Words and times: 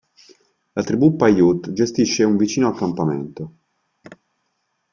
La 0.73 0.81
tribù 0.81 1.15
Paiute 1.15 1.73
gestisce 1.73 2.23
un 2.23 2.35
vicino 2.35 2.67
accampamento. 2.67 3.51